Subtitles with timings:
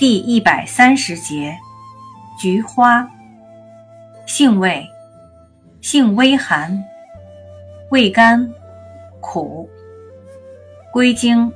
[0.00, 1.58] 第一百三十节，
[2.38, 3.06] 菊花。
[4.24, 4.88] 性味，
[5.82, 6.82] 性微寒，
[7.90, 8.50] 味甘，
[9.20, 9.68] 苦。
[10.90, 11.52] 归经，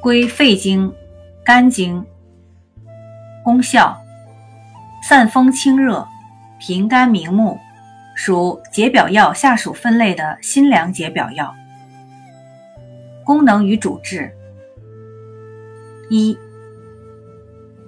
[0.00, 0.92] 归肺经、
[1.44, 2.04] 肝经。
[3.44, 3.96] 功效，
[5.08, 6.04] 散风清热，
[6.58, 7.56] 平肝明目，
[8.16, 11.54] 属解表药下属分类的辛凉解表药。
[13.24, 14.36] 功能与主治，
[16.10, 16.36] 一。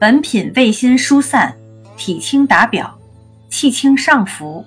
[0.00, 1.54] 本品味辛疏散，
[1.96, 2.98] 体清达表，
[3.48, 4.64] 气清上浮，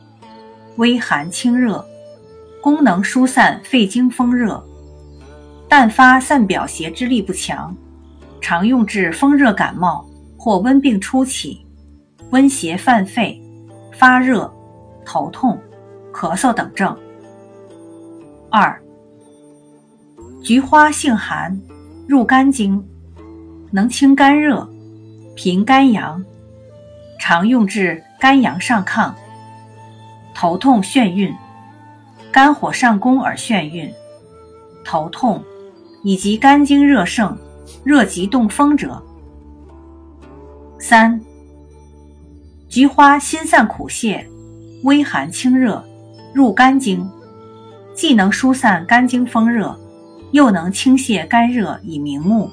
[0.77, 1.85] 微寒清热，
[2.61, 4.63] 功能疏散肺经风热，
[5.67, 7.75] 但发散表邪之力不强，
[8.39, 11.65] 常用治风热感冒或温病初起，
[12.31, 13.39] 温邪犯肺，
[13.91, 14.51] 发热、
[15.05, 15.59] 头痛、
[16.13, 16.97] 咳嗽等症。
[18.49, 18.81] 二，
[20.41, 21.61] 菊花性寒，
[22.07, 22.83] 入肝经，
[23.71, 24.67] 能清肝热。
[25.37, 26.25] 平肝阳，
[27.19, 29.13] 常用治肝阳上亢、
[30.33, 31.31] 头痛眩晕、
[32.31, 33.93] 肝火上攻而眩晕、
[34.83, 35.43] 头痛，
[36.03, 37.37] 以及肝经热盛、
[37.83, 38.99] 热极动风者。
[40.79, 41.21] 三、
[42.67, 44.25] 菊花辛散苦泻，
[44.85, 45.85] 微寒清热，
[46.33, 47.07] 入肝经，
[47.93, 49.79] 既能疏散肝经风热，
[50.31, 52.49] 又能清泻肝热以明目，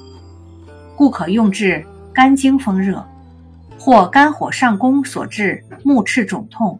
[0.95, 1.83] 故可用治。
[2.15, 3.05] 肝经风热，
[3.77, 6.79] 或肝火上攻所致目赤肿痛，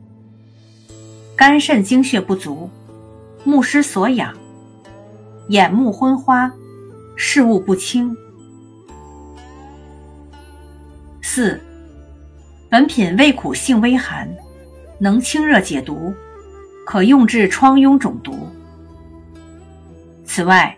[1.35, 2.69] 肝肾精血不足，
[3.43, 4.33] 目失所养，
[5.49, 6.49] 眼目昏花，
[7.17, 8.15] 视物不清。
[11.21, 11.59] 四，
[12.69, 14.33] 本品味苦性微寒，
[14.97, 16.13] 能清热解毒，
[16.85, 18.47] 可用治疮痈肿毒。
[20.23, 20.73] 此外，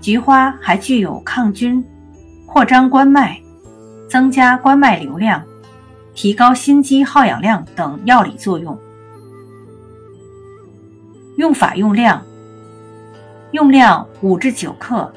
[0.00, 1.84] 菊花还具有抗菌、
[2.44, 3.40] 扩张关脉。
[4.10, 5.40] 增加关脉流量、
[6.14, 8.76] 提高心肌耗氧量等药理作用。
[11.36, 12.20] 用法用量：
[13.52, 15.14] 用量五至九克，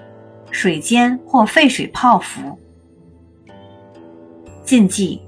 [0.51, 2.59] 水煎或沸水泡服。
[4.63, 5.19] 禁忌：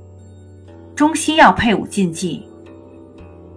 [0.96, 2.48] 中西药配伍禁忌。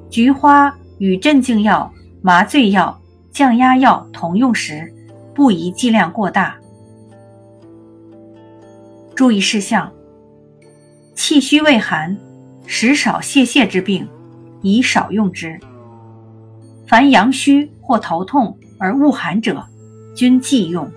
[0.08, 1.92] 菊花与镇静药、
[2.22, 2.98] 麻醉药、
[3.30, 4.90] 降压药同用时，
[5.34, 6.56] 不宜剂量过大。
[9.14, 9.92] 注意事项。
[11.18, 12.16] 气虚畏寒、
[12.64, 14.08] 食少泄泻之病，
[14.62, 15.58] 宜少用之。
[16.86, 19.66] 凡阳虚或头痛而恶寒者，
[20.14, 20.88] 均忌用。